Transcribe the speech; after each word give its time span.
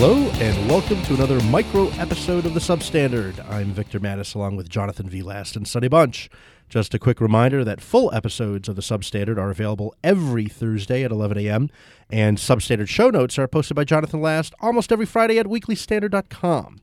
Hello, 0.00 0.30
and 0.34 0.70
welcome 0.70 1.02
to 1.02 1.14
another 1.14 1.40
micro 1.46 1.88
episode 1.98 2.46
of 2.46 2.54
the 2.54 2.60
Substandard. 2.60 3.44
I'm 3.50 3.72
Victor 3.72 3.98
Matus, 3.98 4.36
along 4.36 4.54
with 4.54 4.68
Jonathan 4.68 5.08
V. 5.08 5.22
Last 5.22 5.56
and 5.56 5.66
Sonny 5.66 5.88
Bunch. 5.88 6.30
Just 6.68 6.94
a 6.94 7.00
quick 7.00 7.20
reminder 7.20 7.64
that 7.64 7.80
full 7.80 8.14
episodes 8.14 8.68
of 8.68 8.76
the 8.76 8.80
Substandard 8.80 9.38
are 9.38 9.50
available 9.50 9.92
every 10.04 10.46
Thursday 10.46 11.02
at 11.02 11.10
11 11.10 11.38
a.m., 11.38 11.68
and 12.08 12.38
Substandard 12.38 12.86
show 12.86 13.10
notes 13.10 13.40
are 13.40 13.48
posted 13.48 13.74
by 13.74 13.82
Jonathan 13.82 14.20
Last 14.20 14.54
almost 14.60 14.92
every 14.92 15.04
Friday 15.04 15.36
at 15.36 15.46
weeklystandard.com. 15.46 16.80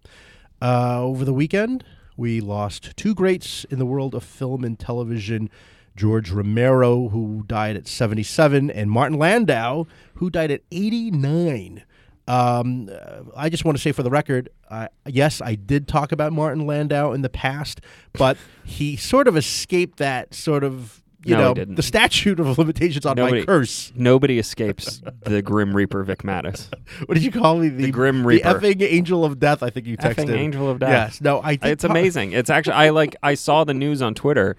Uh, 0.61 1.01
over 1.01 1.23
the 1.23 1.33
weekend, 1.33 1.85
we 2.17 2.41
lost 2.41 2.97
two 2.97 3.15
greats 3.15 3.63
in 3.69 3.79
the 3.79 3.85
world 3.85 4.13
of 4.13 4.25
film 4.25 4.65
and 4.65 4.77
television. 4.77 5.49
George 5.95 6.31
Romero, 6.31 7.07
who 7.07 7.45
died 7.47 7.77
at 7.77 7.87
77, 7.87 8.69
and 8.69 8.91
Martin 8.91 9.17
Landau, 9.17 9.85
who 10.15 10.29
died 10.29 10.51
at 10.51 10.63
89. 10.69 11.85
Um, 12.27 12.89
uh, 12.91 13.21
I 13.35 13.49
just 13.49 13.65
want 13.65 13.77
to 13.77 13.81
say 13.81 13.91
for 13.91 14.01
the 14.03 14.09
record, 14.09 14.49
uh, 14.69 14.87
yes, 15.05 15.41
I 15.41 15.55
did 15.55 15.87
talk 15.87 16.11
about 16.11 16.33
Martin 16.33 16.65
Landau 16.65 17.11
in 17.11 17.21
the 17.21 17.29
past, 17.29 17.81
but 18.13 18.37
he 18.65 18.95
sort 18.95 19.27
of 19.27 19.37
escaped 19.37 19.97
that 19.99 20.33
sort 20.33 20.63
of, 20.63 21.03
you 21.23 21.35
No, 21.35 21.53
know, 21.53 21.65
the 21.65 21.83
statute 21.83 22.39
of 22.39 22.57
limitations 22.57 23.05
on 23.05 23.17
my 23.19 23.43
curse. 23.43 23.91
Nobody 23.95 24.39
escapes 24.39 25.01
the 25.21 25.41
Grim 25.41 25.75
Reaper, 25.75 26.03
Vic 26.03 26.23
Matus. 26.23 26.69
What 27.05 27.13
did 27.15 27.23
you 27.23 27.31
call 27.31 27.57
me? 27.57 27.69
The, 27.69 27.91
Grim 27.91 28.25
Reaper, 28.25 28.59
The 28.59 28.73
effing 28.73 28.81
angel 28.83 29.23
of 29.25 29.39
death. 29.39 29.61
I 29.63 29.69
think 29.69 29.85
you 29.87 29.97
texted. 29.97 30.25
Effing 30.25 30.35
angel 30.37 30.69
of 30.69 30.79
death. 30.79 30.89
Yes. 30.89 31.21
No, 31.21 31.39
I. 31.41 31.59
It's 31.61 31.81
talk- 31.81 31.91
amazing. 31.91 32.31
It's 32.33 32.49
actually 32.49 32.73
I 32.73 32.89
like 32.89 33.15
I 33.23 33.33
saw 33.35 33.63
the 33.63 33.73
news 33.73 34.01
on 34.03 34.13
Twitter, 34.13 34.55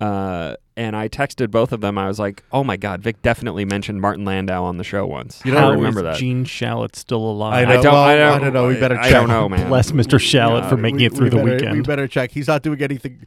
uh, 0.00 0.56
and 0.76 0.96
I 0.96 1.08
texted 1.08 1.50
both 1.50 1.72
of 1.72 1.80
them. 1.80 1.98
I 1.98 2.08
was 2.08 2.18
like, 2.18 2.42
"Oh 2.52 2.64
my 2.64 2.76
god, 2.76 3.02
Vic 3.02 3.20
definitely 3.22 3.64
mentioned 3.64 4.00
Martin 4.00 4.24
Landau 4.24 4.64
on 4.64 4.76
the 4.78 4.84
show 4.84 5.06
once." 5.06 5.40
You 5.44 5.52
don't 5.52 5.74
remember 5.76 6.00
is 6.00 6.04
that. 6.04 6.16
Gene 6.16 6.44
Shalit 6.44 6.96
still 6.96 7.18
alive? 7.24 7.54
I, 7.54 7.64
know, 7.64 7.78
I 7.78 7.82
don't- 7.82 7.92
well, 7.92 8.02
I 8.02 8.16
don't- 8.16 8.34
I 8.34 8.38
don't 8.44 8.52
know. 8.54 8.68
We 8.68 8.80
better 8.80 8.98
I 8.98 9.02
check. 9.04 9.12
don't 9.12 9.28
know, 9.28 9.48
man. 9.48 9.68
Bless 9.68 9.92
Mr. 9.92 10.18
Shalit 10.18 10.62
Yeah, 10.62 10.68
for 10.68 10.76
making 10.76 10.96
we, 10.98 11.06
it 11.06 11.12
through 11.14 11.24
we 11.24 11.30
the 11.30 11.36
better, 11.44 11.72
We 11.72 11.80
better 11.82 12.08
check. 12.08 12.30
He's 12.32 12.48
not 12.48 12.62
doing 12.62 12.80
anything 12.82 13.26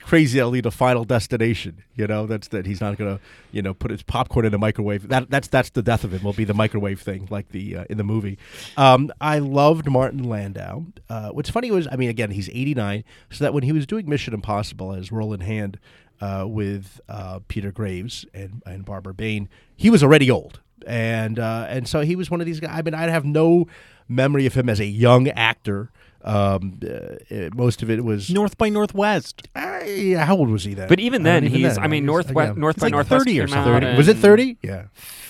crazy 0.00 0.38
that'll 0.38 0.50
lead 0.52 0.64
to 0.64 0.70
Final 0.70 1.04
Destination. 1.04 1.82
You 1.96 2.06
know, 2.06 2.26
that's 2.26 2.48
that. 2.48 2.66
He's 2.66 2.80
not 2.80 2.96
gonna, 2.98 3.20
you 3.52 3.62
know, 3.62 3.74
put 3.74 3.90
his 3.90 4.02
popcorn 4.02 4.44
in 4.46 4.52
the 4.52 4.58
microwave. 4.58 5.08
That 5.08 5.30
that's 5.30 5.48
that's 5.48 5.70
the 5.70 5.82
death 5.82 6.04
of 6.04 6.12
him. 6.12 6.22
Will 6.22 6.32
be 6.32 6.44
the 6.44 6.54
microwave 6.54 7.00
thing, 7.00 7.26
like 7.30 7.48
the 7.50 7.76
uh, 7.78 7.84
in 7.90 7.98
the 7.98 8.04
movie. 8.04 8.38
Um, 8.76 9.10
I 9.20 9.38
loved 9.38 9.90
Martin 9.90 10.24
Landau. 10.28 10.84
Uh, 11.08 11.30
what's 11.30 11.50
funny 11.50 11.70
was, 11.70 11.86
I 11.90 11.96
mean, 11.96 12.08
again, 12.08 12.30
he's 12.30 12.48
89, 12.50 13.04
so 13.30 13.44
that 13.44 13.52
when 13.54 13.62
he 13.64 13.72
was 13.72 13.86
doing 13.86 14.08
Mission 14.08 14.32
Impossible 14.34 14.92
as 14.92 15.10
Rollin 15.12 15.40
Hand 15.40 15.78
uh, 16.22 16.46
with 16.46 17.00
uh, 17.08 17.40
Peter 17.48 17.72
Graves 17.72 18.24
and 18.32 18.62
and 18.64 18.84
Barbara 18.84 19.12
Bain, 19.14 19.48
he 19.76 19.90
was 19.90 20.02
already 20.02 20.30
old, 20.30 20.60
and 20.86 21.38
uh, 21.38 21.66
and 21.68 21.88
so 21.88 22.00
he 22.02 22.14
was 22.16 22.30
one 22.30 22.40
of 22.40 22.46
these 22.46 22.60
guys. 22.60 22.70
I 22.72 22.82
mean, 22.82 22.94
I'd 22.94 23.10
have 23.10 23.24
no 23.24 23.66
memory 24.08 24.46
of 24.46 24.54
him 24.54 24.68
as 24.68 24.78
a 24.80 24.86
young 24.86 25.28
actor. 25.28 25.90
Um, 26.24 26.78
uh, 26.84 27.34
uh, 27.34 27.50
most 27.52 27.82
of 27.82 27.90
it 27.90 28.04
was 28.04 28.30
North 28.30 28.56
by 28.56 28.68
Northwest. 28.68 29.42
I, 29.56 30.14
how 30.16 30.36
old 30.36 30.50
was 30.50 30.62
he 30.62 30.74
then? 30.74 30.88
But 30.88 31.00
even 31.00 31.26
I 31.26 31.32
don't 31.32 31.42
then, 31.44 31.52
he's. 31.52 31.74
then. 31.74 31.84
I 31.84 31.88
mean, 31.88 32.04
He's- 32.04 32.06
Northwest, 32.06 32.54
yeah. 32.54 32.60
North 32.60 32.76
It's 32.76 32.80
by 32.80 32.86
like 32.86 32.92
Northwest 32.92 33.24
30 33.24 33.40
or 33.40 33.46
came 33.46 33.54
something. 33.54 33.80
30. 33.82 33.96
Was 33.96 34.06
it 34.08 34.16
30? 34.18 34.58
Yeah. 34.62 34.84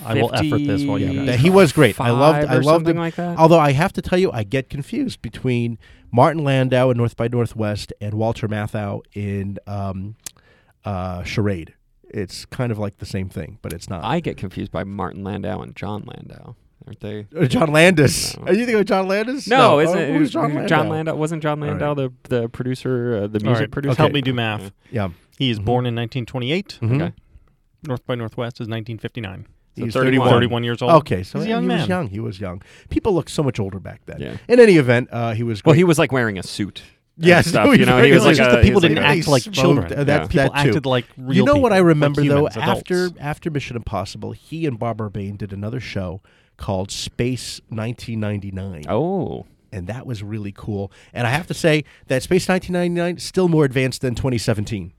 I 0.04 0.14
will 0.20 0.34
effort 0.34 0.58
this 0.58 0.84
while 0.84 0.98
you 0.98 1.10
Yeah. 1.10 1.22
Yeah, 1.22 1.36
he 1.36 1.48
was 1.48 1.72
great. 1.72 1.98
I 1.98 2.10
loved. 2.10 2.46
I 2.46 2.56
or 2.56 2.62
loved 2.62 2.86
him. 2.86 2.98
like 2.98 3.14
that. 3.14 3.38
Although 3.38 3.58
I 3.58 3.72
have 3.72 3.94
to 3.94 4.02
tell 4.02 4.18
you, 4.18 4.30
I 4.32 4.42
get 4.44 4.68
confused 4.68 5.22
between 5.22 5.78
Martin 6.10 6.44
Landau 6.44 6.90
in 6.90 6.98
North 6.98 7.16
by 7.16 7.26
Northwest 7.28 7.94
and 7.98 8.12
Walter 8.12 8.46
Matthau 8.46 9.00
in 9.14 9.58
um, 9.66 10.16
uh, 10.84 11.22
Charade. 11.24 11.74
It's 12.08 12.44
kind 12.46 12.70
of 12.70 12.78
like 12.78 12.98
the 12.98 13.06
same 13.06 13.28
thing, 13.28 13.58
but 13.62 13.72
it's 13.72 13.88
not. 13.88 14.04
I 14.04 14.20
get 14.20 14.36
confused 14.36 14.70
by 14.70 14.84
Martin 14.84 15.24
Landau 15.24 15.60
and 15.62 15.74
Jon 15.74 16.04
Landau, 16.04 16.56
aren't 16.86 17.00
they? 17.00 17.26
Uh, 17.34 17.46
John 17.46 17.72
Landis. 17.72 18.36
No. 18.36 18.44
Are 18.44 18.52
you 18.52 18.58
thinking 18.66 18.80
of 18.80 18.84
John 18.86 19.08
Landis? 19.08 19.46
No, 19.48 19.76
Oh, 19.76 19.78
isn't 19.80 19.96
it? 19.98 20.14
Who's 20.14 20.30
Jon 20.30 20.52
Landau? 20.54 20.66
Jon 20.66 20.88
Landau 20.90 21.14
wasn't 21.14 21.42
John 21.42 21.62
All 21.62 21.68
Landau 21.70 21.94
the 21.94 22.12
the 22.24 22.48
producer, 22.50 23.22
uh, 23.22 23.26
the 23.28 23.40
music 23.40 23.60
right, 23.60 23.70
producer. 23.70 23.96
help 23.96 24.12
me 24.12 24.20
do 24.20 24.34
math. 24.34 24.72
Yeah. 24.90 25.08
He 25.38 25.50
is 25.50 25.58
Mhm. 25.58 25.64
born 25.64 25.86
in 25.86 25.94
1928. 25.94 26.78
Mhm. 26.82 26.96
Okay. 27.02 27.12
North 27.86 28.06
by 28.06 28.14
Northwest 28.14 28.60
is 28.60 28.68
1959. 28.68 29.46
So 29.78 29.84
He's 29.86 29.94
31. 29.94 30.28
31 30.28 30.64
years 30.64 30.82
old. 30.82 30.92
Okay, 30.92 31.22
so 31.22 31.38
He's 31.38 31.46
a 31.46 31.48
young 31.48 31.62
he 31.62 31.68
was 31.76 31.88
young. 31.88 32.08
He 32.08 32.20
was 32.20 32.40
young. 32.40 32.62
People 32.90 33.14
looked 33.14 33.30
so 33.30 33.42
much 33.42 33.58
older 33.58 33.80
back 33.80 34.02
then. 34.04 34.20
Yeah. 34.20 34.36
In 34.46 34.60
any 34.60 34.76
event, 34.76 35.08
uh, 35.10 35.32
he 35.32 35.42
was. 35.42 35.64
Well, 35.64 35.74
he 35.74 35.82
was 35.82 35.98
like 35.98 36.12
wearing 36.12 36.38
a 36.38 36.42
suit. 36.42 36.82
Yes, 37.18 37.46
stuff, 37.50 37.66
no, 37.66 37.72
you 37.72 37.84
know, 37.86 38.02
he 38.02 38.10
was 38.12 38.24
like 38.24 38.36
just 38.36 38.50
a, 38.50 38.56
that 38.56 38.64
people 38.64 38.80
didn't 38.80 38.96
like 39.02 39.18
act 39.18 39.28
like 39.28 39.42
smoked, 39.42 39.56
children. 39.58 39.92
uh, 39.92 40.04
that- 40.04 40.20
Yeah. 40.22 40.26
People 40.46 40.54
that 40.54 40.66
acted 40.66 40.86
like 40.86 41.06
real 41.16 41.36
you 41.36 41.44
know 41.44 41.56
what 41.56 41.72
I 41.72 41.76
people, 41.76 41.84
like 41.86 41.88
remember 41.94 42.22
though 42.22 42.36
humans, 42.48 42.56
after 42.56 43.04
adults. 43.06 43.20
after 43.20 43.50
Mission 43.50 43.76
Impossible, 43.76 44.32
he 44.32 44.66
and 44.66 44.78
Barbara 44.78 45.10
Bain 45.10 45.36
did 45.36 45.52
another 45.52 45.78
show 45.80 46.20
called 46.56 46.90
Space 46.90 47.60
1999, 47.68 48.84
Oh, 48.88 49.46
and 49.72 49.86
that 49.88 50.06
was 50.06 50.22
really 50.22 50.52
cool. 50.52 50.90
And 51.12 51.26
I 51.26 51.30
have 51.30 51.46
to 51.48 51.54
say 51.54 51.84
that 52.06 52.22
Space 52.22 52.48
1999 52.48 53.16
is 53.16 53.22
still 53.22 53.48
more 53.48 53.64
advanced 53.64 54.00
than 54.02 54.14
2017. 54.14 54.92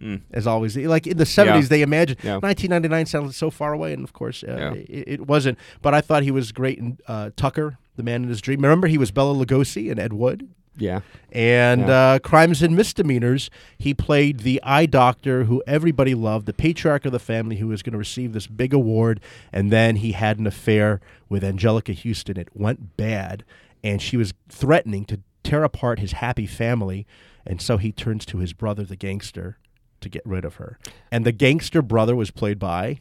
Mm. 0.00 0.22
As 0.32 0.46
always, 0.46 0.76
like 0.76 1.06
in 1.06 1.16
the 1.16 1.24
70s, 1.24 1.46
Yeah. 1.46 1.60
they 1.68 1.82
imagined 1.82 2.18
Yeah. 2.24 2.38
1999 2.38 3.06
sounded 3.06 3.34
so 3.34 3.50
far 3.50 3.72
away, 3.72 3.92
and 3.92 4.02
of 4.02 4.12
course, 4.12 4.42
uh, 4.42 4.74
it, 4.88 5.04
it 5.06 5.26
wasn't. 5.26 5.58
But 5.80 5.94
I 5.94 6.00
thought 6.00 6.22
he 6.24 6.30
was 6.32 6.50
great 6.50 6.78
in 6.78 6.98
uh, 7.06 7.30
Tucker, 7.36 7.78
The 7.96 8.02
Man 8.02 8.22
in 8.24 8.28
His 8.28 8.40
Dream. 8.40 8.60
Remember, 8.62 8.88
he 8.88 8.98
was 8.98 9.10
Bela 9.12 9.34
Lugosi 9.34 9.90
and 9.90 10.00
Ed 10.00 10.12
Wood. 10.12 10.48
Yeah. 10.76 11.00
And 11.30 11.82
Yeah. 11.82 12.12
uh, 12.14 12.18
Crimes 12.18 12.62
and 12.62 12.74
Misdemeanors, 12.74 13.50
he 13.78 13.92
played 13.94 14.40
the 14.40 14.60
eye 14.62 14.86
doctor 14.86 15.44
who 15.44 15.62
everybody 15.66 16.14
loved, 16.14 16.46
the 16.46 16.52
patriarch 16.52 17.04
of 17.04 17.12
the 17.12 17.18
family 17.18 17.56
who 17.56 17.68
was 17.68 17.82
going 17.82 17.92
to 17.92 17.98
receive 17.98 18.32
this 18.32 18.46
big 18.46 18.72
award. 18.72 19.20
And 19.52 19.70
then 19.70 19.96
he 19.96 20.12
had 20.12 20.38
an 20.38 20.46
affair 20.46 21.00
with 21.28 21.42
Anjelica 21.42 21.94
Huston. 21.94 22.38
It 22.38 22.48
went 22.54 22.96
bad, 22.96 23.44
and 23.84 24.00
she 24.00 24.16
was 24.16 24.32
threatening 24.48 25.04
to 25.06 25.20
tear 25.42 25.62
apart 25.64 25.98
his 25.98 26.12
happy 26.12 26.46
family. 26.46 27.06
And 27.46 27.60
so 27.60 27.76
he 27.76 27.92
turns 27.92 28.24
to 28.26 28.38
his 28.38 28.52
brother, 28.52 28.84
the 28.84 28.96
gangster, 28.96 29.58
to 30.00 30.08
get 30.08 30.22
rid 30.24 30.44
of 30.44 30.54
her. 30.56 30.78
And 31.10 31.26
the 31.26 31.32
gangster 31.32 31.82
brother 31.82 32.14
was 32.16 32.30
played 32.30 32.58
by 32.58 33.00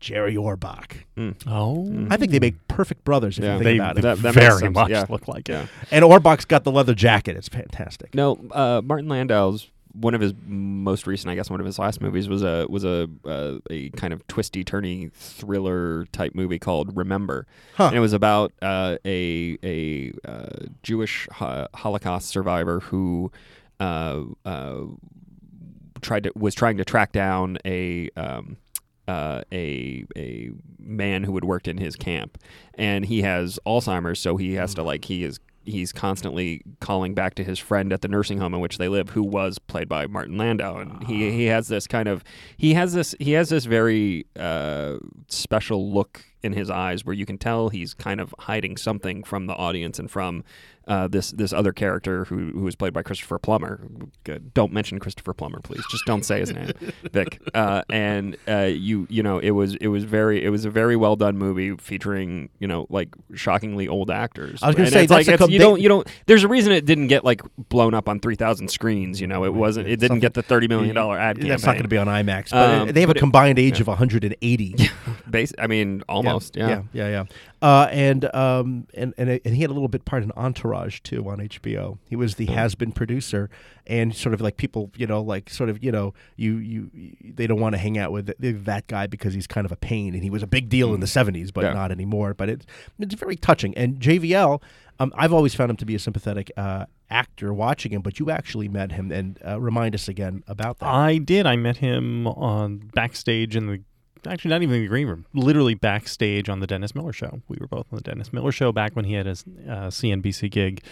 Jerry 0.00 0.34
Orbach. 0.36 0.92
Oh. 1.46 2.06
I 2.10 2.16
think 2.16 2.30
they 2.32 2.38
make 2.40 2.68
perfect 2.68 3.04
brothers 3.04 3.38
if 3.38 3.44
Yeah. 3.44 3.54
you 3.54 3.58
think 3.58 3.64
They, 3.64 3.76
about 3.76 3.98
it. 3.98 4.02
That- 4.02 4.18
that 4.18 4.34
makes 4.34 4.46
very 4.46 4.58
sense, 4.60 4.74
much 4.74 4.90
yeah. 4.90 5.06
look 5.08 5.26
like 5.28 5.48
Yeah. 5.48 5.62
it. 5.62 5.68
And 5.90 6.04
Orbach's 6.04 6.44
got 6.44 6.64
the 6.64 6.70
leather 6.72 6.94
jacket. 6.94 7.36
It's 7.36 7.48
fantastic. 7.48 8.14
No, 8.14 8.38
uh, 8.52 8.82
Martin 8.84 9.08
Landau's 9.08 9.68
one 9.98 10.14
of 10.14 10.20
his 10.20 10.34
most 10.46 11.06
recent, 11.06 11.30
I 11.30 11.34
guess, 11.34 11.48
one 11.48 11.58
of 11.58 11.64
his 11.64 11.78
last 11.78 12.02
movies 12.02 12.28
was 12.28 12.42
a 12.42 12.66
was 12.68 12.84
a 12.84 13.08
uh, 13.24 13.54
a 13.70 13.88
kind 13.90 14.12
of 14.12 14.26
twisty, 14.26 14.62
turny 14.62 15.10
thriller 15.12 16.04
type 16.12 16.34
movie 16.34 16.58
called 16.58 16.94
Remember, 16.94 17.46
Huh. 17.76 17.86
and 17.86 17.96
it 17.96 18.00
was 18.00 18.12
about 18.12 18.52
uh, 18.60 18.98
a 19.06 19.56
a 19.64 20.12
uh, 20.28 20.66
Jewish 20.82 21.26
ho- 21.32 21.66
Holocaust 21.74 22.28
survivor 22.28 22.80
who. 22.80 23.32
Uh, 23.80 24.24
uh, 24.44 24.80
tried 26.02 26.24
to 26.24 26.32
was 26.36 26.54
trying 26.54 26.76
to 26.76 26.84
track 26.84 27.12
down 27.12 27.58
a 27.64 28.08
um, 28.16 28.56
uh, 29.08 29.42
a 29.52 30.04
a 30.16 30.50
man 30.78 31.24
who 31.24 31.34
had 31.34 31.44
worked 31.44 31.68
in 31.68 31.78
his 31.78 31.96
camp, 31.96 32.38
and 32.74 33.06
he 33.06 33.22
has 33.22 33.58
Alzheimer's, 33.66 34.18
so 34.18 34.36
he 34.36 34.54
has 34.54 34.74
to 34.74 34.82
like 34.82 35.04
he 35.06 35.24
is 35.24 35.40
he's 35.66 35.92
constantly 35.92 36.62
calling 36.80 37.12
back 37.12 37.34
to 37.34 37.44
his 37.44 37.58
friend 37.58 37.92
at 37.92 38.00
the 38.00 38.08
nursing 38.08 38.38
home 38.38 38.54
in 38.54 38.60
which 38.60 38.78
they 38.78 38.88
live, 38.88 39.10
who 39.10 39.22
was 39.22 39.58
played 39.58 39.88
by 39.88 40.06
Martin 40.06 40.38
Landau, 40.38 40.78
and 40.78 41.04
he 41.04 41.30
he 41.30 41.46
has 41.46 41.68
this 41.68 41.86
kind 41.86 42.08
of 42.08 42.24
he 42.56 42.74
has 42.74 42.92
this 42.94 43.14
he 43.18 43.32
has 43.32 43.48
this 43.48 43.64
very 43.64 44.26
uh, 44.38 44.96
special 45.28 45.92
look 45.92 46.24
in 46.42 46.52
his 46.52 46.70
eyes 46.70 47.04
where 47.04 47.14
you 47.14 47.26
can 47.26 47.38
tell 47.38 47.68
he's 47.70 47.94
kind 47.94 48.20
of 48.20 48.34
hiding 48.40 48.76
something 48.76 49.24
from 49.24 49.46
the 49.46 49.54
audience 49.54 49.98
and 49.98 50.10
from 50.10 50.44
uh, 50.86 51.08
this 51.08 51.32
this 51.32 51.52
other 51.52 51.72
character 51.72 52.24
who 52.26 52.50
who 52.52 52.60
was 52.60 52.76
played 52.76 52.92
by 52.92 53.02
Christopher 53.02 53.40
Plummer. 53.40 53.80
Good. 54.22 54.54
Don't 54.54 54.72
mention 54.72 55.00
Christopher 55.00 55.34
Plummer, 55.34 55.58
please. 55.60 55.82
Just 55.90 56.04
don't 56.06 56.24
say 56.24 56.38
his 56.38 56.52
name, 56.52 56.70
Vic. 57.12 57.40
Uh, 57.52 57.82
and 57.90 58.36
uh, 58.46 58.68
you 58.72 59.08
you 59.10 59.20
know 59.24 59.38
it 59.40 59.50
was 59.50 59.74
it 59.76 59.88
was 59.88 60.04
very 60.04 60.44
it 60.44 60.50
was 60.50 60.64
a 60.64 60.70
very 60.70 60.94
well 60.94 61.16
done 61.16 61.36
movie 61.36 61.74
featuring 61.76 62.50
you 62.60 62.68
know 62.68 62.86
like 62.88 63.08
shockingly 63.34 63.88
old 63.88 64.12
actors. 64.12 64.62
I 64.62 64.68
was 64.68 64.76
gonna 64.76 64.86
And 64.86 64.92
say, 64.92 65.02
it's 65.02 65.10
like 65.10 65.22
it's- 65.22 65.38
com- 65.40 65.50
you 65.50 65.58
don't 65.58 65.80
you 65.80 65.88
don't. 65.88 66.06
There's 66.26 66.44
a 66.44 66.48
reason 66.48 66.70
it 66.72 66.84
didn't 66.84 67.08
get 67.08 67.24
like 67.24 67.42
blown 67.68 67.92
up 67.92 68.08
on 68.08 68.20
three 68.20 68.36
thousand 68.36 68.68
screens. 68.70 69.20
You 69.20 69.26
know 69.26 69.44
it 69.44 69.54
wasn't 69.54 69.88
it 69.88 69.98
didn't 69.98 70.20
get 70.20 70.34
the 70.34 70.42
thirty 70.42 70.68
million 70.68 70.94
dollar 70.94 71.18
ad 71.18 71.34
campaign. 71.36 71.48
That's 71.50 71.64
not 71.66 71.72
going 71.72 71.82
to 71.82 71.88
be 71.88 71.98
on 71.98 72.06
IMAX, 72.06 72.50
but 72.50 72.70
Um, 72.82 72.92
they 72.92 73.00
have 73.00 73.10
a 73.10 73.14
but 73.14 73.16
it- 73.16 73.20
combined 73.20 73.58
age 73.58 73.78
yeah. 73.78 73.80
of 73.80 73.86
180. 73.88 74.76
Base, 75.30 75.52
I 75.58 75.66
mean 75.66 76.04
almost 76.08 76.25
yeah. 76.54 76.68
yeah, 76.68 76.82
yeah, 76.92 77.08
yeah. 77.08 77.24
Uh, 77.62 77.88
and 77.90 78.24
um, 78.34 78.86
and 78.94 79.14
and 79.16 79.28
and 79.44 79.54
he 79.54 79.62
had 79.62 79.70
a 79.70 79.72
little 79.72 79.88
bit 79.88 80.04
part 80.04 80.22
in 80.22 80.30
Entourage 80.36 81.00
too 81.00 81.28
on 81.28 81.38
HBO. 81.38 81.98
He 82.08 82.16
was 82.16 82.34
the 82.36 82.46
has-been 82.46 82.92
producer, 82.92 83.48
and 83.86 84.14
sort 84.14 84.34
of 84.34 84.40
like 84.40 84.56
people, 84.56 84.90
you 84.96 85.06
know, 85.06 85.20
like 85.22 85.48
sort 85.50 85.70
of, 85.70 85.82
you 85.82 85.90
know, 85.90 86.12
you 86.36 86.56
you, 86.58 86.90
you 86.92 87.16
they 87.34 87.46
don't 87.46 87.60
want 87.60 87.74
to 87.74 87.78
hang 87.78 87.96
out 87.98 88.12
with 88.12 88.32
that 88.64 88.86
guy 88.86 89.06
because 89.06 89.34
he's 89.34 89.46
kind 89.46 89.64
of 89.64 89.72
a 89.72 89.76
pain, 89.76 90.14
and 90.14 90.22
he 90.22 90.30
was 90.30 90.42
a 90.42 90.46
big 90.46 90.68
deal 90.68 90.94
in 90.94 91.00
the 91.00 91.06
70s, 91.06 91.52
but 91.52 91.64
Mm. 91.64 91.68
Yeah. 91.68 91.72
not 91.74 91.90
anymore. 91.90 92.34
But 92.34 92.48
it's 92.50 92.66
it's 92.98 93.14
very 93.14 93.36
touching. 93.36 93.76
And 93.76 93.98
JVL, 94.00 94.62
um, 95.00 95.12
I've 95.16 95.32
always 95.32 95.54
found 95.54 95.70
him 95.70 95.76
to 95.78 95.86
be 95.86 95.94
a 95.94 95.98
sympathetic. 95.98 96.50
Uh, 96.56 96.86
actor 97.08 97.54
watching 97.54 97.92
him 97.92 98.02
but 98.02 98.18
you 98.18 98.32
actually 98.32 98.66
met 98.68 98.90
him 98.90 99.12
and 99.12 99.38
uh, 99.46 99.60
remind 99.60 99.94
us 99.94 100.08
again 100.08 100.42
about 100.48 100.80
that 100.80 100.86
I 100.88 101.18
did. 101.18 101.46
I 101.46 101.54
met 101.54 101.76
him 101.76 102.26
on 102.26 102.90
backstage 102.94 103.54
in 103.54 103.68
the 103.68 103.80
actually 104.26 104.50
not 104.50 104.62
even 104.62 104.76
in 104.76 104.82
the 104.82 104.88
green 104.88 105.06
room, 105.06 105.26
literally 105.34 105.74
backstage 105.74 106.48
on 106.48 106.60
the 106.60 106.66
Dennis 106.66 106.94
Miller 106.94 107.12
show. 107.12 107.40
We 107.48 107.56
were 107.60 107.66
both 107.68 107.86
on 107.92 107.96
the 107.96 108.02
Dennis 108.02 108.32
Miller 108.32 108.52
show 108.52 108.72
back 108.72 108.94
when 108.94 109.04
he 109.04 109.14
had 109.14 109.26
his 109.26 109.44
uh, 109.68 109.88
CNBC 109.88 110.50
gig. 110.50 110.82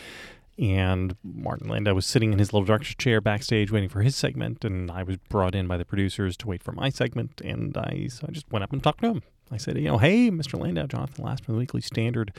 And 0.57 1.17
Martin 1.25 1.69
Landau 1.69 1.95
was 1.95 2.07
sitting 2.07 2.33
in 2.33 2.39
his 2.39 2.53
little 2.53 2.65
director's 2.65 2.95
chair 2.95 3.21
backstage 3.21 3.73
waiting 3.73 3.89
for 3.89 4.03
his 4.03 4.15
segment. 4.15 4.65
And 4.65 4.91
I 4.91 5.03
was 5.03 5.17
brought 5.29 5.55
in 5.55 5.67
by 5.67 5.77
the 5.77 5.85
producers 5.85 6.37
to 6.39 6.47
wait 6.47 6.63
for 6.63 6.71
my 6.71 6.91
segment. 6.91 7.41
And 7.45 7.77
I, 7.77 8.07
so 8.09 8.27
I 8.29 8.33
just 8.33 8.51
went 8.53 8.63
up 8.63 8.73
and 8.73 8.83
talked 8.83 9.01
to 9.01 9.09
him. 9.09 9.23
I 9.51 9.57
said, 9.57 9.77
you 9.77 9.89
know, 9.89 9.99
hey, 9.99 10.31
Mr. 10.31 10.59
Landau, 10.59 10.87
Jonathan 10.87 11.25
Last 11.25 11.45
from 11.45 11.55
the 11.55 11.59
Weekly 11.59 11.81
Standard. 11.81 12.33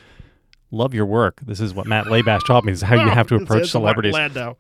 Love 0.72 0.94
your 0.94 1.06
work. 1.06 1.42
This 1.46 1.60
is 1.60 1.74
what 1.74 1.88
Matt 1.88 2.06
Labash 2.06 2.46
taught 2.46 2.64
me. 2.64 2.72
This 2.72 2.80
is 2.80 2.88
how 2.88 2.96
you 2.96 3.10
have 3.10 3.28
to 3.28 3.36
approach 3.36 3.70
celebrities. 3.70 4.14
Landau. 4.14 4.56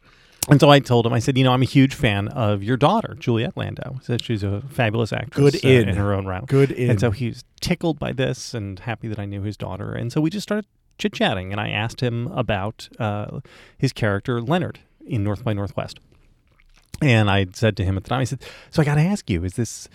And 0.49 0.59
so 0.59 0.69
I 0.69 0.79
told 0.79 1.07
him, 1.07 1.13
I 1.13 1.19
said, 1.19 1.37
you 1.37 1.43
know, 1.43 1.51
I'm 1.51 1.63
a 1.63 1.65
huge 1.65 1.95
fan 1.95 2.27
of 2.27 2.61
your 2.61 2.77
daughter, 2.77 3.15
Juliet 3.17 3.57
Landau. 3.57 3.99
Said 4.01 4.23
she's 4.23 4.43
a 4.43 4.61
fabulous 4.69 5.11
actress 5.11 5.53
Good 5.53 5.65
uh, 5.65 5.67
in. 5.67 5.89
in 5.89 5.95
her 5.95 6.13
own 6.13 6.25
right. 6.25 6.45
Good 6.45 6.71
in. 6.71 6.91
And 6.91 6.99
so 6.99 7.09
he 7.11 7.29
was 7.29 7.43
tickled 7.61 7.97
by 7.97 8.13
this 8.13 8.53
and 8.53 8.77
happy 8.79 9.07
that 9.07 9.17
I 9.17 9.25
knew 9.25 9.41
his 9.41 9.57
daughter. 9.57 9.93
And 9.93 10.11
so 10.11 10.21
we 10.21 10.29
just 10.29 10.43
started 10.43 10.65
chit 10.97 11.13
chatting, 11.13 11.51
and 11.51 11.59
I 11.59 11.69
asked 11.69 12.01
him 12.01 12.27
about 12.27 12.89
uh, 12.99 13.39
his 13.77 13.91
character 13.91 14.41
Leonard 14.41 14.79
in 15.05 15.23
North 15.23 15.43
by 15.43 15.53
Northwest. 15.53 15.99
And 17.01 17.29
I 17.29 17.47
said 17.53 17.75
to 17.77 17.83
him 17.83 17.97
at 17.97 18.03
the 18.03 18.09
time, 18.09 18.21
I 18.21 18.23
said, 18.23 18.41
"So 18.69 18.81
I 18.81 18.85
got 18.85 18.95
to 18.95 19.01
ask 19.01 19.29
you, 19.29 19.43
is 19.43 19.55
this? 19.55 19.89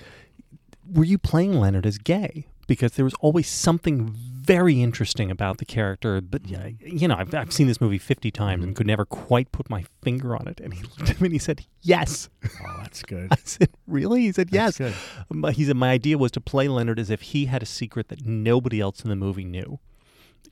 Were 0.93 1.05
you 1.05 1.17
playing 1.17 1.55
Leonard 1.55 1.87
as 1.87 1.97
gay? 1.99 2.47
Because 2.71 2.93
there 2.93 3.05
was 3.05 3.15
always 3.15 3.49
something 3.49 4.15
very 4.15 4.81
interesting 4.81 5.29
about 5.29 5.59
the 5.59 5.65
character, 5.65 6.21
but 6.21 6.45
mm-hmm. 6.45 6.87
yeah, 6.87 6.93
you 7.01 7.09
know, 7.09 7.17
I've, 7.17 7.35
I've 7.35 7.53
seen 7.53 7.67
this 7.67 7.81
movie 7.81 7.99
fifty 7.99 8.31
times 8.31 8.63
and 8.63 8.71
mm-hmm. 8.71 8.77
could 8.77 8.87
never 8.87 9.05
quite 9.05 9.51
put 9.51 9.69
my 9.69 9.85
finger 10.03 10.37
on 10.37 10.47
it." 10.47 10.61
And 10.61 10.73
he 10.73 10.83
looked 10.99 11.11
at 11.11 11.21
me 11.21 11.27
and 11.27 11.33
he 11.33 11.41
said, 11.41 11.67
"Yes." 11.83 12.29
oh, 12.45 12.77
that's 12.79 13.03
good. 13.03 13.27
I 13.33 13.39
said, 13.43 13.71
"Really?" 13.89 14.21
He 14.21 14.31
said, 14.31 14.51
"Yes." 14.53 14.79
That's 14.79 14.95
good. 14.95 15.41
But 15.43 15.55
he 15.55 15.65
said, 15.65 15.77
my 15.77 15.91
idea 15.91 16.17
was 16.17 16.31
to 16.31 16.41
play 16.41 16.69
Leonard 16.69 17.01
as 17.01 17.11
if 17.11 17.23
he 17.23 17.47
had 17.47 17.61
a 17.61 17.67
secret 17.67 18.07
that 18.07 18.25
nobody 18.25 18.81
else 18.81 19.03
in 19.03 19.11
the 19.11 19.17
movie 19.17 19.45
knew. 19.45 19.81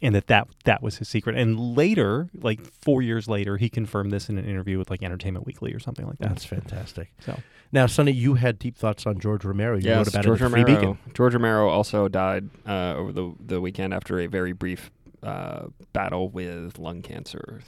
And 0.01 0.15
that, 0.15 0.29
that 0.29 0.47
that 0.65 0.81
was 0.83 0.99
his 0.99 1.09
secret. 1.09 1.37
And 1.37 1.59
later, 1.77 2.29
like 2.41 2.61
four 2.83 3.03
years 3.03 3.27
later, 3.29 3.57
he 3.57 3.69
confirmed 3.69 4.13
this 4.13 4.29
in 4.29 4.39
an 4.39 4.45
interview 4.45 4.79
with 4.79 4.91
like 4.91 5.03
Entertainment 5.03 5.45
Weekly 5.45 5.73
or 5.75 5.81
something 5.81 6.07
like 6.07 6.19
that. 6.19 6.29
That's 6.29 6.45
fantastic. 6.45 7.11
So 7.25 7.41
Now, 7.73 7.87
Sonny, 7.87 8.13
you 8.13 8.35
had 8.35 8.61
deep 8.61 8.77
thoughts 8.77 9.07
on 9.07 9.19
George 9.19 9.45
Romero. 9.45 9.77
You 9.77 9.83
Yes, 9.87 9.97
wrote 9.97 10.09
about 10.09 10.25
George 10.25 10.41
it 10.41 10.45
in 10.45 10.51
the 10.53 10.57
Free 10.57 10.63
Romero. 10.65 10.93
Beacon. 10.95 11.13
George 11.15 11.35
Romero 11.35 11.69
also 11.69 12.07
died 12.07 12.49
uh, 12.67 12.95
over 12.97 13.13
the 13.13 13.35
the 13.45 13.61
weekend 13.61 13.93
after 13.93 14.21
a 14.21 14.29
very 14.29 14.53
brief 14.53 14.91
uh, 15.25 15.67
battle 15.93 16.29
with 16.29 16.79
lung 16.79 17.03
cancer. 17.03 17.61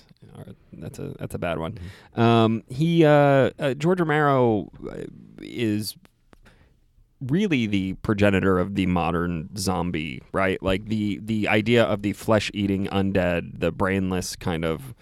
That's 0.72 1.00
a 1.00 1.14
that's 1.18 1.34
a 1.34 1.38
bad 1.38 1.58
one. 1.58 1.72
Mm-hmm. 2.16 2.20
Um, 2.20 2.62
he 2.68 3.04
uh, 3.04 3.50
uh, 3.58 3.74
George 3.74 3.98
Romero 3.98 4.70
uh, 4.88 4.98
is 5.42 5.96
really 7.20 7.66
the 7.66 7.94
progenitor 7.94 8.58
of 8.58 8.74
the 8.74 8.86
modern 8.86 9.48
zombie, 9.56 10.22
right? 10.32 10.62
Like 10.62 10.86
the 10.86 11.20
the 11.22 11.48
idea 11.48 11.84
of 11.84 12.02
the 12.02 12.12
flesh 12.12 12.50
eating 12.54 12.86
undead, 12.88 13.60
the 13.60 13.70
brainless 13.70 14.36
kind 14.36 14.64
of 14.64 14.94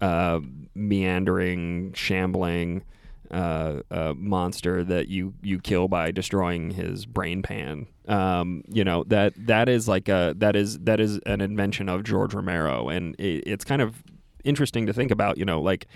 uh, 0.00 0.40
meandering, 0.74 1.92
shambling 1.94 2.84
uh, 3.30 3.80
uh, 3.90 4.14
monster 4.16 4.84
that 4.84 5.08
you 5.08 5.34
you 5.42 5.58
kill 5.58 5.88
by 5.88 6.10
destroying 6.10 6.70
his 6.70 7.06
brain 7.06 7.42
pan. 7.42 7.86
Um, 8.06 8.62
you 8.68 8.84
know 8.84 9.04
that 9.04 9.32
that 9.46 9.68
is 9.68 9.88
like 9.88 10.08
a 10.08 10.34
that 10.38 10.54
is 10.56 10.78
that 10.80 11.00
is 11.00 11.18
an 11.26 11.40
invention 11.40 11.88
of 11.88 12.04
George 12.04 12.34
Romero, 12.34 12.88
and 12.88 13.14
it, 13.18 13.44
it's 13.46 13.64
kind 13.64 13.82
of 13.82 14.02
interesting 14.44 14.86
to 14.86 14.92
think 14.92 15.10
about. 15.10 15.38
You 15.38 15.44
know, 15.44 15.60
like 15.60 15.86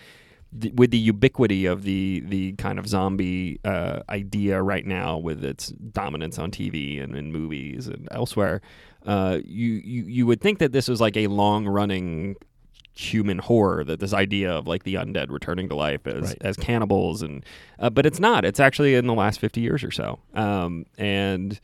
the, 0.52 0.70
with 0.72 0.90
the 0.90 0.98
ubiquity 0.98 1.66
of 1.66 1.82
the 1.82 2.22
the 2.26 2.52
kind 2.52 2.78
of 2.78 2.88
zombie 2.88 3.60
uh, 3.64 4.00
idea 4.08 4.62
right 4.62 4.86
now, 4.86 5.18
with 5.18 5.44
its 5.44 5.68
dominance 5.68 6.38
on 6.38 6.50
TV 6.50 7.02
and 7.02 7.14
in 7.16 7.30
movies 7.32 7.86
and 7.86 8.08
elsewhere, 8.10 8.60
uh, 9.06 9.38
you, 9.44 9.74
you 9.84 10.04
you 10.06 10.26
would 10.26 10.40
think 10.40 10.58
that 10.58 10.72
this 10.72 10.88
was 10.88 11.00
like 11.00 11.16
a 11.16 11.26
long 11.26 11.66
running 11.66 12.36
human 12.94 13.38
horror 13.38 13.84
that 13.84 14.00
this 14.00 14.12
idea 14.12 14.50
of 14.50 14.66
like 14.66 14.82
the 14.82 14.94
undead 14.96 15.30
returning 15.30 15.68
to 15.68 15.74
life 15.76 16.04
as 16.06 16.22
Right. 16.30 16.38
as 16.40 16.56
cannibals 16.56 17.22
and 17.22 17.44
uh, 17.78 17.90
but 17.90 18.04
it's 18.06 18.18
not. 18.18 18.44
It's 18.44 18.58
actually 18.58 18.94
in 18.96 19.06
the 19.06 19.14
last 19.14 19.38
50 19.38 19.60
years 19.60 19.84
or 19.84 19.90
so. 19.92 20.18
Um, 20.34 20.84
and 20.96 21.60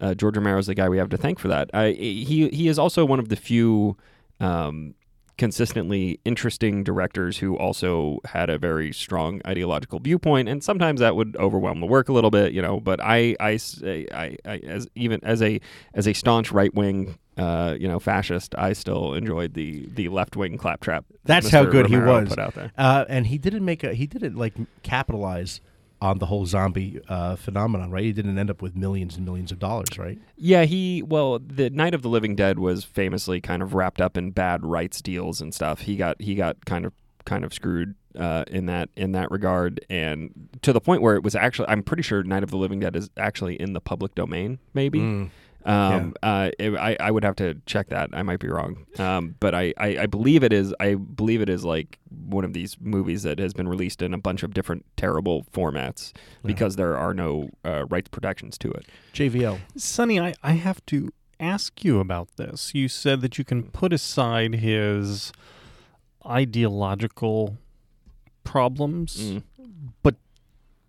uh, 0.00 0.14
George 0.14 0.36
Romero 0.36 0.58
is 0.58 0.66
the 0.66 0.74
guy 0.74 0.88
we 0.88 0.98
have 0.98 1.08
to 1.08 1.16
thank 1.16 1.38
for 1.40 1.48
that. 1.48 1.70
I, 1.74 1.90
he 1.92 2.48
he 2.50 2.68
is 2.68 2.78
also 2.78 3.04
one 3.04 3.18
of 3.18 3.30
the 3.30 3.36
few 3.36 3.96
um, 4.40 4.94
consistently 5.38 6.18
interesting 6.24 6.82
directors 6.82 7.38
who 7.38 7.56
also 7.56 8.18
had 8.24 8.48
a 8.48 8.58
very 8.58 8.92
strong 8.92 9.40
ideological 9.46 9.98
viewpoint 9.98 10.48
and 10.48 10.64
sometimes 10.64 11.00
that 11.00 11.14
would 11.14 11.36
overwhelm 11.36 11.80
the 11.80 11.86
work 11.86 12.08
a 12.08 12.12
little 12.12 12.30
bit 12.30 12.52
you 12.52 12.62
know 12.62 12.80
but 12.80 13.00
I, 13.02 13.36
I, 13.38 13.58
I, 13.84 14.36
as 14.64 14.88
even 14.94 15.20
as 15.22 15.42
a 15.42 15.60
as 15.92 16.06
a 16.08 16.14
staunch 16.14 16.52
right 16.52 16.74
wing 16.74 17.18
uh, 17.36 17.76
you 17.78 17.86
know 17.86 17.98
fascist 17.98 18.54
I 18.56 18.72
still 18.72 19.12
enjoyed 19.12 19.52
the 19.52 19.86
the 19.94 20.08
left 20.08 20.36
wing 20.36 20.56
claptrap 20.56 21.04
that 21.24 21.42
That's 21.42 21.50
how 21.50 21.64
Mr. 21.66 21.70
good 21.70 21.86
he 21.88 21.98
was. 21.98 22.28
put 22.30 22.38
out 22.38 22.54
there 22.54 22.72
Uh, 22.78 23.04
and 23.08 23.26
he 23.26 23.36
didn't 23.36 23.64
make 23.64 23.84
a 23.84 23.92
he 23.92 24.06
didn't 24.06 24.36
like 24.36 24.54
capitalize 24.82 25.60
on 26.00 26.18
the 26.18 26.26
whole 26.26 26.46
zombie 26.46 27.00
uh, 27.08 27.36
phenomenon, 27.36 27.90
right? 27.90 28.04
He 28.04 28.12
didn't 28.12 28.38
end 28.38 28.50
up 28.50 28.60
with 28.60 28.76
millions 28.76 29.16
and 29.16 29.24
millions 29.24 29.50
of 29.50 29.58
dollars, 29.58 29.98
right? 29.98 30.18
Yeah, 30.36 30.64
he 30.64 31.02
well, 31.02 31.38
the 31.38 31.70
Night 31.70 31.94
of 31.94 32.02
the 32.02 32.08
Living 32.08 32.36
Dead 32.36 32.58
was 32.58 32.84
famously 32.84 33.40
kind 33.40 33.62
of 33.62 33.74
wrapped 33.74 34.00
up 34.00 34.16
in 34.16 34.30
bad 34.30 34.64
rights 34.64 35.00
deals 35.00 35.40
and 35.40 35.54
stuff. 35.54 35.80
He 35.80 35.96
got 35.96 36.20
he 36.20 36.34
got 36.34 36.64
kind 36.66 36.84
of 36.84 36.92
kind 37.24 37.44
of 37.44 37.52
screwed 37.54 37.94
uh, 38.18 38.44
in 38.48 38.66
that 38.66 38.90
in 38.96 39.12
that 39.12 39.30
regard, 39.30 39.84
and 39.88 40.48
to 40.62 40.72
the 40.72 40.80
point 40.80 41.02
where 41.02 41.16
it 41.16 41.22
was 41.22 41.34
actually 41.34 41.68
I'm 41.68 41.82
pretty 41.82 42.02
sure 42.02 42.22
Night 42.22 42.42
of 42.42 42.50
the 42.50 42.56
Living 42.56 42.80
Dead 42.80 42.96
is 42.96 43.10
actually 43.16 43.60
in 43.60 43.72
the 43.72 43.80
public 43.80 44.14
domain, 44.14 44.58
maybe. 44.74 45.00
Mm. 45.00 45.30
Um, 45.66 46.14
uh, 46.22 46.50
it- 46.58 46.74
I, 46.76 46.96
I 47.00 47.10
would 47.10 47.24
have 47.24 47.36
to 47.36 47.54
check 47.66 47.88
that. 47.88 48.10
I 48.12 48.22
might 48.22 48.38
be 48.40 48.48
wrong. 48.48 48.86
Um, 48.98 49.34
but 49.40 49.54
I, 49.54 49.74
I, 49.78 49.98
I 50.02 50.06
believe 50.06 50.42
it 50.44 50.52
is. 50.52 50.72
I 50.80 50.94
believe 50.94 51.40
it 51.42 51.48
is 51.48 51.64
like 51.64 51.98
one 52.28 52.44
of 52.44 52.52
these 52.52 52.76
movies 52.80 53.24
that 53.24 53.38
has 53.40 53.52
been 53.52 53.68
released 53.68 54.00
in 54.00 54.14
a 54.14 54.18
bunch 54.18 54.42
of 54.44 54.54
different 54.54 54.84
terrible 54.96 55.44
formats 55.52 56.12
because 56.44 56.76
there 56.76 56.96
are 56.96 57.12
no 57.12 57.50
uh, 57.64 57.84
rights 57.86 58.08
protections 58.08 58.56
to 58.58 58.70
it. 58.70 58.86
JVL. 59.12 59.58
Sonny, 59.76 60.20
I, 60.20 60.34
I 60.42 60.52
have 60.52 60.84
to 60.86 61.10
ask 61.40 61.84
you 61.84 61.98
about 62.00 62.28
this. 62.36 62.72
You 62.74 62.88
said 62.88 63.20
that 63.22 63.36
you 63.36 63.44
can 63.44 63.64
put 63.64 63.92
aside 63.92 64.54
his 64.54 65.32
ideological 66.24 67.56
problems, 68.44 69.16
Mm. 69.32 69.42
but 70.02 70.14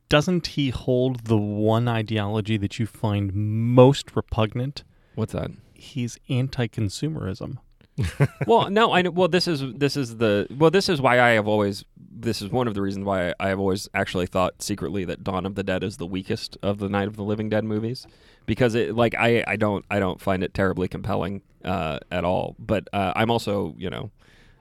doesn't 0.09 0.48
he 0.48 0.69
hold 0.69 1.25
the 1.25 1.38
one 1.38 1.87
ideology 1.87 2.57
that 2.57 2.80
you 2.80 2.85
find 2.85 3.33
most 3.33 4.16
repugnant? 4.16 4.83
What's 5.16 5.33
that? 5.33 5.52
He's 5.73 6.18
anti-consumerism. 6.30 7.57
well, 8.47 8.69
no, 8.69 8.94
I 8.94 9.02
know. 9.02 9.09
Well, 9.09 9.28
this 9.28 9.47
is 9.47 9.64
this 9.73 9.97
is 9.97 10.18
the 10.18 10.47
well, 10.56 10.69
this 10.69 10.87
is 10.87 11.02
why 11.02 11.19
I 11.19 11.30
have 11.30 11.47
always. 11.47 11.83
This 12.19 12.42
is 12.42 12.52
one 12.52 12.68
of 12.68 12.73
the 12.73 12.81
reasons 12.81 13.06
why 13.06 13.33
I 13.40 13.49
have 13.49 13.59
always 13.59 13.87
actually 13.94 14.28
thought 14.28 14.61
secretly 14.61 15.04
that 15.06 15.23
Dawn 15.23 15.45
of 15.45 15.56
the 15.56 15.64
Dead 15.64 15.83
is 15.83 15.97
the 15.97 16.06
weakest 16.06 16.57
of 16.61 16.78
the 16.78 16.90
Night 16.90 17.07
of 17.07 17.16
the 17.16 17.23
Living 17.23 17.49
Dead 17.49 17.64
movies, 17.64 18.06
because 18.45 18.76
it 18.76 18.95
like 18.95 19.16
I 19.16 19.44
I 19.47 19.56
don't 19.56 19.83
I 19.90 19.99
don't 19.99 20.21
find 20.21 20.44
it 20.44 20.54
terribly 20.54 20.87
compelling 20.87 21.42
uh, 21.66 21.99
at 22.11 22.23
all. 22.23 22.56
But 22.59 22.87
uh, 22.94 23.14
I'm 23.16 23.31
also 23.31 23.73
you 23.78 23.90
know 23.90 24.11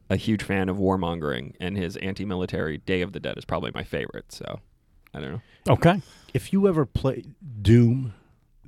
a 0.08 0.16
huge 0.16 0.42
fan 0.42 0.70
of 0.70 0.78
warmongering, 0.78 1.54
and 1.60 1.76
his 1.76 1.96
anti-military 1.98 2.78
Day 2.78 3.02
of 3.02 3.12
the 3.12 3.20
Dead 3.20 3.36
is 3.36 3.44
probably 3.44 3.70
my 3.74 3.84
favorite. 3.84 4.32
So 4.32 4.60
I 5.16 5.20
don't 5.20 5.32
know. 5.32 5.42
Okay. 5.68 6.02
If 6.35 6.52
you 6.52 6.68
ever 6.68 6.85
play 6.85 7.25
Doom, 7.62 8.12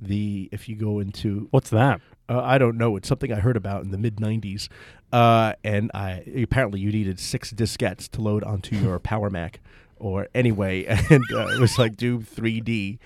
the 0.01 0.49
if 0.51 0.67
you 0.67 0.75
go 0.75 0.99
into 0.99 1.47
What's 1.51 1.69
that? 1.69 2.01
uh, 2.27 2.41
I 2.41 2.57
don't 2.57 2.77
know, 2.77 2.95
it's 2.95 3.07
something 3.07 3.31
I 3.31 3.39
heard 3.39 3.57
about 3.57 3.83
in 3.83 3.91
the 3.91 3.97
mid 3.97 4.17
'90s, 4.17 4.67
uh, 5.13 5.53
and 5.63 5.91
I 5.93 6.23
apparently 6.41 6.79
you 6.79 6.91
needed 6.91 7.19
six 7.19 7.53
diskettes 7.53 8.09
to 8.11 8.21
load 8.21 8.43
onto 8.43 8.75
your 8.75 8.97
Power 9.11 9.29
Mac, 9.29 9.59
or 9.97 10.27
anyway, 10.33 10.85
and 11.09 11.23
uh, 11.33 11.47
it 11.47 11.59
was 11.59 11.77
like 11.77 11.95
Doom 11.97 12.23
3D. 12.23 12.97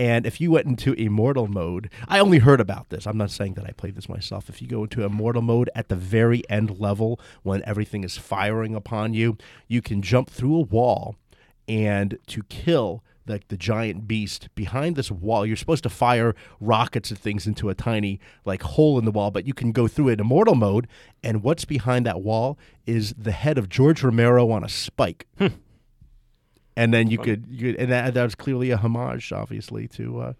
And 0.00 0.26
if 0.26 0.40
you 0.40 0.52
went 0.52 0.66
into 0.66 0.92
immortal 0.92 1.48
mode, 1.48 1.90
I 2.06 2.20
only 2.20 2.38
heard 2.38 2.60
about 2.60 2.88
this. 2.88 3.04
I'm 3.04 3.16
not 3.18 3.32
saying 3.32 3.54
that 3.54 3.64
I 3.64 3.72
played 3.72 3.96
this 3.96 4.08
myself. 4.08 4.48
If 4.48 4.62
you 4.62 4.68
go 4.68 4.84
into 4.84 5.02
immortal 5.02 5.42
mode 5.42 5.70
at 5.74 5.88
the 5.88 5.96
very 5.96 6.48
end 6.48 6.78
level, 6.78 7.18
when 7.42 7.64
everything 7.64 8.04
is 8.04 8.16
firing 8.16 8.76
upon 8.76 9.12
you, 9.12 9.36
you 9.66 9.82
can 9.82 10.00
jump 10.00 10.30
through 10.30 10.54
a 10.54 10.60
wall 10.60 11.16
and 11.68 12.18
to 12.26 12.42
kill 12.44 13.02
like 13.28 13.48
the 13.48 13.56
giant 13.56 14.08
beast 14.08 14.48
behind 14.54 14.96
this 14.96 15.10
wall. 15.10 15.44
You're 15.44 15.56
supposed 15.56 15.82
to 15.82 15.90
fire 15.90 16.34
rockets 16.60 17.10
and 17.10 17.18
things 17.18 17.46
into 17.46 17.68
a 17.68 17.74
tiny 17.74 18.20
like 18.44 18.62
hole 18.62 18.98
in 18.98 19.04
the 19.04 19.10
wall 19.10 19.30
but 19.30 19.46
you 19.46 19.54
can 19.54 19.72
go 19.72 19.86
through 19.86 20.08
it 20.08 20.14
in 20.14 20.20
immortal 20.20 20.54
mode 20.54 20.88
and 21.22 21.42
what's 21.42 21.64
behind 21.64 22.06
that 22.06 22.22
wall 22.22 22.58
is 22.86 23.14
the 23.18 23.32
head 23.32 23.58
of 23.58 23.68
george 23.68 24.02
romero 24.02 24.50
on 24.50 24.64
a 24.64 24.68
spike. 24.68 25.26
And 26.76 26.94
then 26.94 27.10
you 27.10 27.18
could, 27.18 27.46
you 27.48 27.72
could 27.72 27.80
and 27.82 27.92
that, 27.92 28.14
that 28.14 28.22
was 28.22 28.34
clearly 28.34 28.70
a 28.70 28.76
homage 28.76 29.32
obviously 29.32 29.88
to 29.88 30.20
uh, 30.20 30.32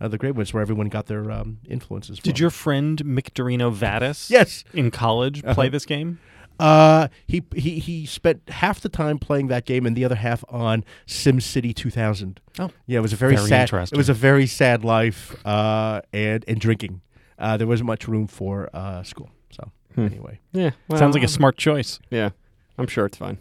uh, 0.00 0.08
the 0.08 0.18
great 0.18 0.34
ones 0.34 0.54
where 0.54 0.62
everyone 0.62 0.88
got 0.88 1.06
their 1.06 1.30
um, 1.30 1.58
influences 1.68 2.18
from. 2.18 2.22
Did 2.22 2.38
your 2.38 2.50
friend 2.50 2.98
Mictorino 3.04 3.74
Vatis 3.74 4.30
yes. 4.30 4.64
in 4.72 4.90
college 4.90 5.42
play 5.42 5.68
this 5.68 5.84
game? 5.84 6.20
Uh, 6.60 7.08
he 7.26 7.42
he 7.54 7.78
he 7.78 8.06
spent 8.06 8.48
half 8.48 8.80
the 8.80 8.88
time 8.88 9.18
playing 9.18 9.48
that 9.48 9.64
game 9.64 9.86
and 9.86 9.96
the 9.96 10.04
other 10.04 10.14
half 10.16 10.44
on 10.48 10.84
SimCity 11.06 11.74
2000. 11.74 12.40
Oh, 12.58 12.70
Yeah, 12.86 12.98
it 12.98 13.02
was 13.02 13.12
a 13.12 13.16
very, 13.16 13.34
Very 13.36 13.48
sad. 13.48 13.62
interesting. 13.62 13.96
It 13.96 13.98
was 13.98 14.08
a 14.08 14.14
very 14.14 14.46
sad 14.46 14.84
life, 14.84 15.34
uh, 15.46 16.02
and 16.12 16.44
and 16.46 16.60
drinking. 16.60 17.00
Uh, 17.38 17.56
there 17.56 17.66
wasn't 17.66 17.86
much 17.86 18.06
room 18.06 18.26
for 18.26 18.68
uh, 18.74 19.02
school. 19.02 19.30
So 19.50 19.70
Hmm. 19.94 20.06
anyway, 20.06 20.38
Yeah, 20.52 20.70
well, 20.88 20.98
Sounds 20.98 21.14
like 21.14 21.24
a 21.24 21.28
smart 21.28 21.56
choice. 21.56 21.98
Yeah, 22.10 22.30
I'm 22.78 22.86
sure 22.86 23.06
it's 23.06 23.16
fine. 23.16 23.38